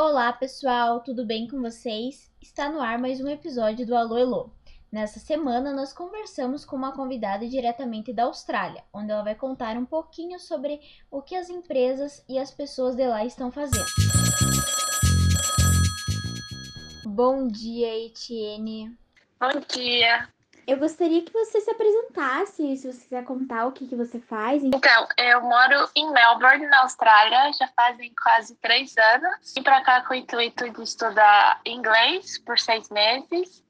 [0.00, 2.30] Olá, pessoal, tudo bem com vocês?
[2.40, 4.50] Está no ar mais um episódio do Alô Elô.
[4.92, 9.84] Nessa semana, nós conversamos com uma convidada diretamente da Austrália, onde ela vai contar um
[9.84, 10.80] pouquinho sobre
[11.10, 13.86] o que as empresas e as pessoas de lá estão fazendo.
[17.04, 18.96] Bom dia, Etienne.
[19.40, 20.28] Bom dia.
[20.68, 24.62] Eu gostaria que você se apresentasse, se você quiser contar o que, que você faz.
[24.62, 29.54] Então, eu moro em Melbourne, na Austrália, já fazem quase três anos.
[29.54, 33.64] Vim para cá com o intuito de estudar inglês por seis meses.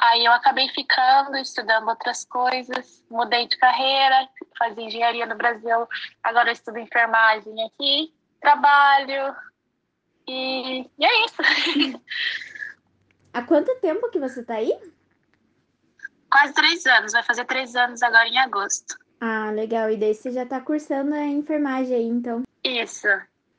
[0.00, 4.26] Aí eu acabei ficando, estudando outras coisas, mudei de carreira,
[4.58, 5.86] fazia engenharia no Brasil,
[6.22, 8.10] agora eu estudo enfermagem aqui,
[8.40, 9.36] trabalho
[10.26, 12.00] e, e é isso.
[13.34, 14.74] Há quanto tempo que você está aí?
[16.32, 18.98] Quase três anos, vai fazer três anos agora em agosto.
[19.20, 19.90] Ah, legal.
[19.90, 22.42] E daí você já tá cursando a enfermagem aí, então.
[22.64, 23.06] Isso.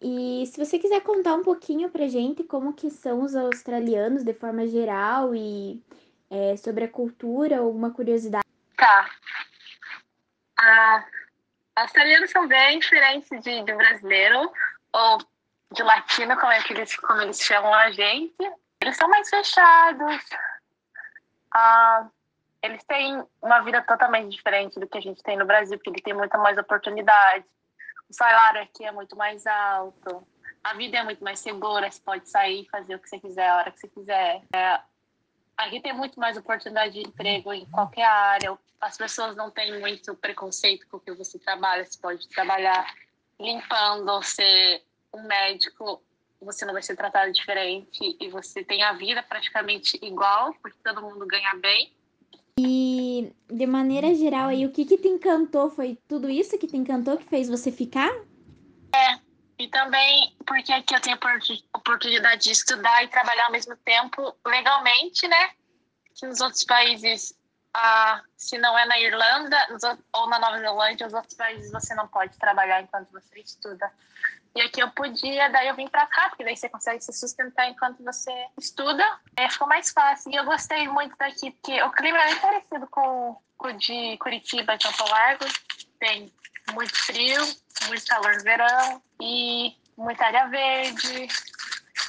[0.02, 4.34] E se você quiser contar um pouquinho pra gente como que são os australianos de
[4.34, 5.82] forma geral e
[6.30, 8.44] é, sobre a cultura, alguma curiosidade.
[8.76, 9.10] Tá.
[10.60, 11.06] Ah,
[11.76, 14.52] australianos são bem diferentes de, de brasileiro,
[14.92, 15.18] ou
[15.72, 18.36] de latino, como, é que eles, como eles chamam a gente.
[18.82, 20.26] Eles são mais fechados.
[21.54, 22.10] Ah,
[22.64, 26.02] eles têm uma vida totalmente diferente do que a gente tem no Brasil, porque eles
[26.02, 27.46] têm muita mais oportunidade.
[28.10, 30.26] O salário aqui é muito mais alto.
[30.64, 33.58] A vida é muito mais segura, você pode sair fazer o que você quiser, a
[33.58, 34.42] hora que você quiser.
[34.56, 34.80] É,
[35.58, 38.58] aqui tem muito mais oportunidade de emprego em qualquer área.
[38.80, 41.84] As pessoas não têm muito preconceito com o que você trabalha.
[41.84, 42.86] Você pode trabalhar
[43.38, 46.02] limpando, ser um médico,
[46.40, 51.02] você não vai ser tratado diferente e você tem a vida praticamente igual, porque todo
[51.02, 51.94] mundo ganha bem.
[52.60, 55.70] E de maneira geral aí, o que que te encantou?
[55.72, 58.12] Foi tudo isso que te encantou que fez você ficar?
[58.94, 59.20] É,
[59.58, 64.36] e também porque aqui eu tenho a oportunidade de estudar e trabalhar ao mesmo tempo
[64.46, 65.50] legalmente, né?
[66.14, 67.36] Que nos outros países,
[67.74, 69.58] ah, se não é na Irlanda
[70.14, 73.92] ou na Nova Zelândia, os outros países você não pode trabalhar enquanto você estuda.
[74.56, 77.68] E aqui eu podia, daí eu vim para cá, porque daí você consegue se sustentar
[77.70, 79.04] enquanto você estuda.
[79.36, 80.32] É, ficou mais fácil.
[80.32, 84.78] E eu gostei muito daqui, porque o clima é bem parecido com o de Curitiba,
[84.78, 85.46] Campo Largo.
[86.00, 86.32] Tem
[86.74, 87.42] muito frio,
[87.88, 91.28] muito calor no verão e muita área verde.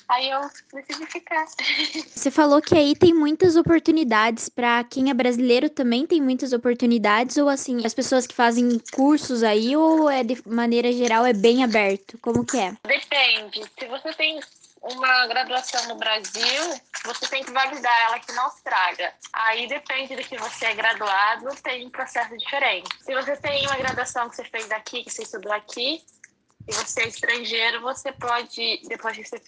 [0.08, 0.40] Aí eu
[0.72, 1.46] decidi ficar.
[2.06, 7.36] Você falou que aí tem muitas oportunidades para quem é brasileiro também tem muitas oportunidades
[7.36, 11.64] ou assim, as pessoas que fazem cursos aí ou é de maneira geral é bem
[11.64, 12.18] aberto?
[12.18, 12.74] Como que é?
[12.86, 13.64] Depende.
[13.78, 14.40] Se você tem
[14.82, 19.14] uma graduação no Brasil, você tem que validar ela aqui na Austrália.
[19.32, 22.88] Aí depende do que você é graduado, tem um processo diferente.
[23.00, 26.02] Se você tem uma graduação que você fez aqui, que você estudou aqui,
[26.66, 29.38] e você é estrangeiro, você pode, depois de você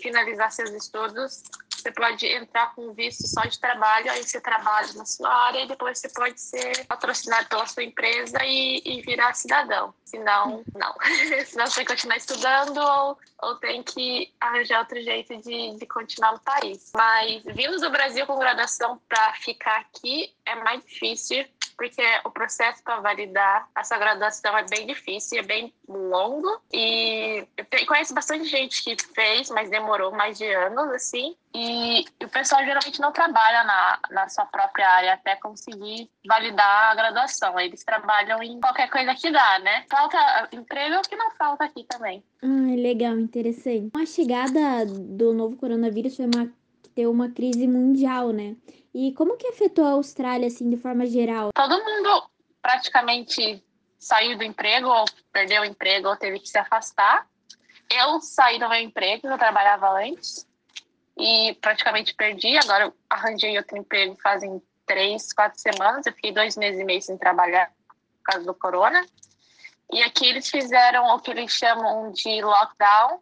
[0.00, 1.42] finalizar seus estudos,
[1.84, 5.68] você pode entrar com visto só de trabalho, aí você trabalha na sua área e
[5.68, 9.94] depois você pode ser patrocinado pela sua empresa e, e virar cidadão.
[10.04, 10.94] Senão, não.
[11.44, 15.86] Senão você tem que continuar estudando ou, ou tem que arranjar outro jeito de, de
[15.86, 16.90] continuar no país.
[16.94, 21.44] Mas vindo do Brasil com graduação para ficar aqui é mais difícil
[21.76, 27.86] porque o processo para validar essa graduação é bem difícil, é bem longo e eu
[27.86, 33.00] conheço bastante gente que fez, mas demorou mais de anos, assim, e o pessoal geralmente
[33.00, 37.58] não trabalha na, na sua própria área até conseguir validar a graduação.
[37.60, 39.84] Eles trabalham em qualquer coisa que dá, né?
[39.88, 42.24] Falta emprego que não falta aqui também.
[42.42, 43.90] Ah, legal, interessante.
[43.96, 46.52] A chegada do novo coronavírus foi uma
[46.94, 48.56] ter uma crise mundial, né?
[48.94, 51.50] E como que afetou a Austrália, assim, de forma geral?
[51.52, 52.30] Todo mundo
[52.62, 53.62] praticamente
[53.98, 57.26] saiu do emprego, ou perdeu o emprego, ou teve que se afastar.
[57.90, 60.46] Eu saí do meu emprego, eu trabalhava antes,
[61.16, 62.56] e praticamente perdi.
[62.58, 66.06] Agora eu arranjei outro emprego fazem três, quatro semanas.
[66.06, 69.04] Eu fiquei dois meses e meio sem trabalhar por causa do corona.
[69.92, 73.20] E aqui eles fizeram o que eles chamam de lockdown,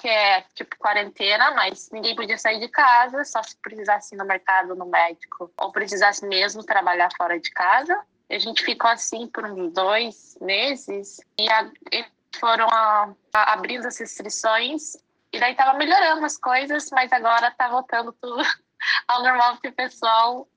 [0.00, 4.24] que é tipo quarentena, mas ninguém podia sair de casa, só se precisasse ir no
[4.24, 8.00] mercado, no médico, ou precisasse mesmo trabalhar fora de casa.
[8.28, 11.70] E a gente ficou assim por uns dois meses e a,
[12.38, 14.96] foram a, a, abrindo as restrições
[15.32, 18.42] e daí tava melhorando as coisas, mas agora tá voltando tudo
[19.08, 20.48] ao normal porque o pessoal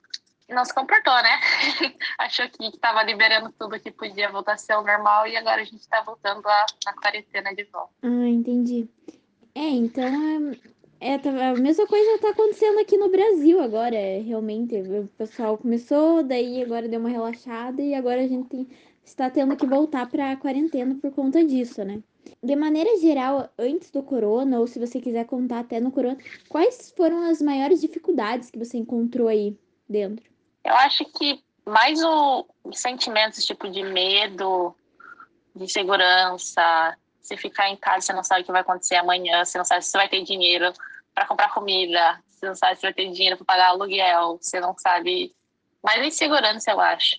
[0.49, 1.39] não se comportou, né?
[2.19, 5.65] Achou que estava liberando tudo que podia voltar a ser ao normal e agora a
[5.65, 7.93] gente está voltando à quarentena de volta.
[8.03, 8.87] Ah, entendi.
[9.55, 10.03] É, então
[10.99, 14.75] É, tá, a mesma coisa tá acontecendo aqui no Brasil agora, é, realmente.
[14.75, 18.67] O pessoal começou, daí agora deu uma relaxada e agora a gente tem,
[19.03, 22.01] está tendo que voltar pra quarentena por conta disso, né?
[22.41, 26.17] De maneira geral, antes do corona, ou se você quiser contar até no corona,
[26.49, 29.55] quais foram as maiores dificuldades que você encontrou aí
[29.87, 30.25] dentro?
[30.63, 34.75] Eu acho que mais o sentimentos tipo de medo,
[35.55, 39.57] de segurança, se ficar em casa, você não sabe o que vai acontecer amanhã, você
[39.57, 40.71] não sabe se você vai ter dinheiro
[41.13, 44.77] para comprar comida, você não sabe se vai ter dinheiro para pagar aluguel, você não
[44.77, 45.33] sabe.
[45.83, 47.17] Mais insegurança, eu acho.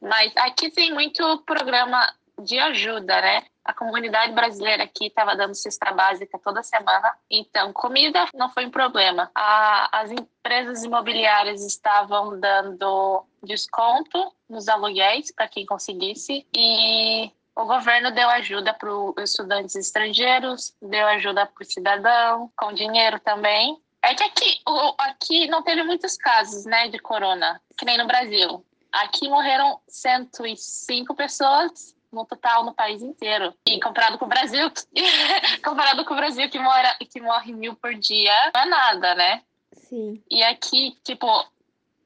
[0.00, 3.44] Mas aqui tem muito programa de ajuda, né?
[3.64, 8.70] A comunidade brasileira aqui estava dando cesta básica toda semana, então comida não foi um
[8.70, 9.30] problema.
[9.34, 18.12] A, as empresas imobiliárias estavam dando desconto nos aluguéis para quem conseguisse e o governo
[18.12, 23.76] deu ajuda para os estudantes estrangeiros, deu ajuda para o cidadão, com dinheiro também.
[24.00, 24.60] É que aqui,
[24.96, 28.64] aqui não teve muitos casos né, de corona, que nem no Brasil.
[28.92, 33.52] Aqui morreram 105 pessoas no total no país inteiro.
[33.66, 34.70] E comparado com o Brasil,
[35.64, 39.42] comparado com o Brasil que, mora, que morre mil por dia, não é nada, né?
[39.72, 40.22] Sim.
[40.30, 41.26] E aqui, tipo,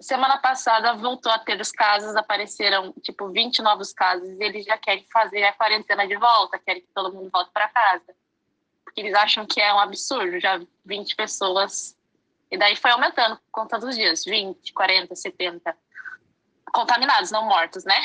[0.03, 4.77] semana passada voltou a ter os casos, apareceram, tipo, 20 novos casos, e eles já
[4.77, 8.15] querem fazer a quarentena de volta, querem que todo mundo volte para casa.
[8.85, 11.97] Porque eles acham que é um absurdo, já 20 pessoas.
[12.51, 15.77] E daí foi aumentando com todos os dias, 20, 40, 70
[16.73, 18.01] contaminados, não mortos, né?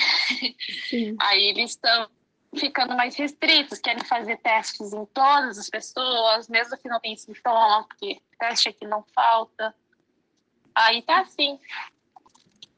[0.89, 1.15] Sim.
[1.21, 2.09] Aí eles estão
[2.55, 7.85] ficando mais restritos, querem fazer testes em todas as pessoas, mesmo que não tenham sintoma,
[7.87, 9.73] porque teste aqui não falta.
[10.77, 11.59] Aí tá assim.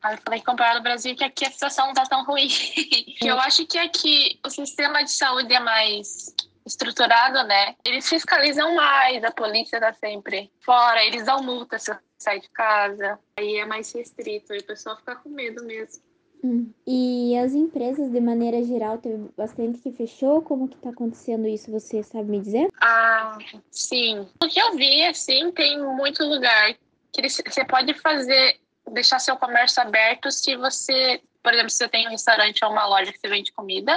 [0.02, 2.48] Aí eu falei comprar no Brasil que aqui a situação não tá tão ruim.
[3.22, 6.34] eu acho que aqui o sistema de saúde é mais
[6.66, 7.76] estruturado, né?
[7.84, 13.20] Eles fiscalizam mais, a polícia tá sempre fora, eles dão multa se sai de casa.
[13.38, 16.02] Aí é mais restrito, aí o pessoal fica com medo mesmo.
[16.42, 16.72] Hum.
[16.88, 20.42] E as empresas, de maneira geral, teve bastante que fechou?
[20.42, 22.70] Como que tá acontecendo isso, você sabe me dizer?
[22.80, 23.38] Ah,
[23.70, 24.26] sim.
[24.42, 26.74] O que eu vi, assim, tem muito lugar
[27.12, 28.60] que você pode fazer,
[28.92, 32.86] deixar seu comércio aberto se você, por exemplo, se você tem um restaurante ou uma
[32.86, 33.96] loja que você vende comida,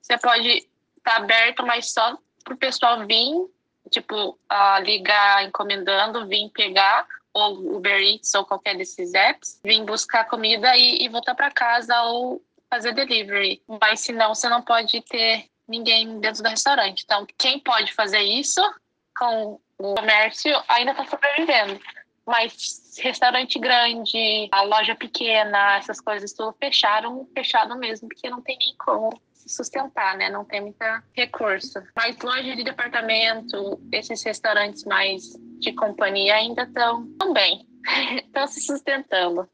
[0.00, 0.68] você pode estar
[1.02, 3.46] tá aberto, mas só pro pessoal vir,
[3.90, 10.24] tipo, uh, ligar encomendando, vir pegar, ou Uber Eats ou qualquer desses apps, vir buscar
[10.24, 13.62] comida e, e voltar para casa ou fazer delivery.
[13.80, 17.02] Mas se não, você não pode ter ninguém dentro do restaurante.
[17.04, 18.60] Então, quem pode fazer isso
[19.16, 21.80] com o comércio ainda está sobrevivendo.
[22.30, 28.56] Mas restaurante grande, a loja pequena, essas coisas tudo fecharam, fechado mesmo, porque não tem
[28.56, 30.30] nem como sustentar, né?
[30.30, 31.82] Não tem muita recurso.
[31.96, 37.66] Mas loja de departamento, esses restaurantes mais de companhia ainda estão bem,
[38.24, 39.48] estão se sustentando.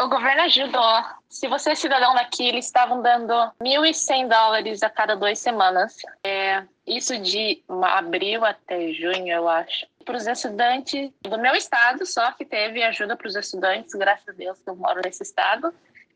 [0.00, 1.04] O governo ajudou.
[1.28, 3.32] Se você é cidadão daqui, eles estavam dando
[3.62, 5.96] 1.100 dólares a cada duas semanas.
[6.24, 9.86] É, isso de abril até junho, eu acho.
[10.04, 14.32] Para os estudantes do meu estado, só que teve ajuda para os estudantes, graças a
[14.32, 15.72] Deus que eu moro nesse estado.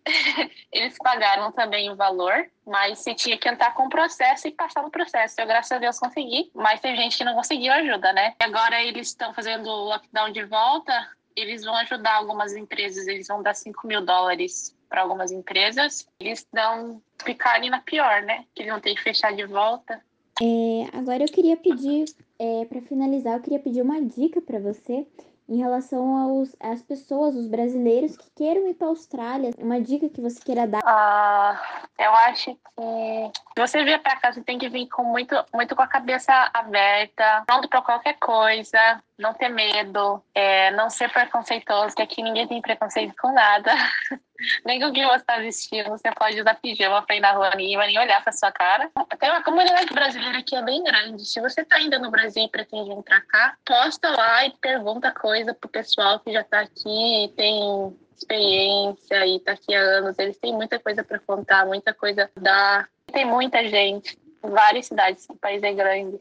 [0.73, 4.83] eles pagaram também o valor, mas você tinha que entrar com o processo e passar
[4.83, 5.35] no processo.
[5.39, 8.35] Eu, graças a Deus, consegui, mas tem gente que não conseguiu ajuda, né?
[8.41, 10.93] E agora eles estão fazendo o lockdown de volta,
[11.35, 16.09] eles vão ajudar algumas empresas, eles vão dar 5 mil dólares para algumas empresas.
[16.21, 18.45] Eles dão ficarem na pior, né?
[18.55, 20.03] Que eles vão ter que fechar de volta.
[20.41, 22.05] É, agora eu queria pedir,
[22.39, 25.07] é, para finalizar, eu queria pedir uma dica para você
[25.49, 29.51] em relação aos, às pessoas, os brasileiros que queiram ir para a Austrália?
[29.59, 30.81] Uma dica que você queira dar?
[30.85, 35.77] Ah, eu acho que você vier para cá, você tem que vir com muito, muito
[35.77, 41.95] com a cabeça aberta, pronto para qualquer coisa, não ter medo, é, não ser preconceituoso,
[41.95, 43.73] que aqui ninguém tem preconceito com nada.
[44.65, 47.51] nem com o que você está vestindo, você pode usar pijama para ir na rua,
[47.57, 48.91] ninguém vai nem olhar para sua cara.
[49.19, 51.25] Tem uma comunidade brasileira que é bem grande.
[51.25, 55.11] Se você está ainda no Brasil e pretende vir para cá, posta lá e pergunta
[55.11, 60.19] coisa pro pessoal que já está aqui tem experiência e está aqui há anos.
[60.19, 62.89] Eles têm muita coisa para contar, muita coisa a dar.
[63.13, 66.21] Tem muita gente, várias cidades, o país é grande.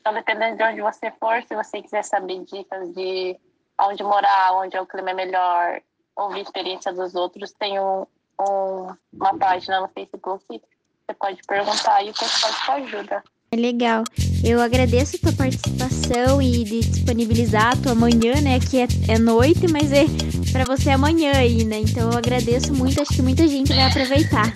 [0.00, 3.38] Então, dependendo de onde você for, se você quiser saber dicas de
[3.78, 5.80] onde morar, onde é o clima é melhor,
[6.16, 8.06] ouvir experiência dos outros, tem um,
[8.40, 10.44] um, uma página no Facebook.
[10.48, 13.22] Você pode perguntar e o pessoal te ajuda.
[13.52, 14.04] É legal.
[14.44, 18.58] Eu agradeço a tua participação e de disponibilizar a tua manhã, né?
[18.60, 20.04] Que é, é noite, mas é
[20.52, 21.80] para você amanhã aí, né?
[21.80, 24.52] Então eu agradeço muito, acho que muita gente vai aproveitar.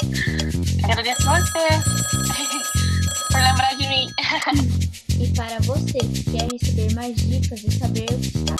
[0.84, 1.68] Agradeço você
[3.32, 4.06] por lembrar de mim.
[5.34, 8.56] Para você que quer receber mais dicas e saber o que está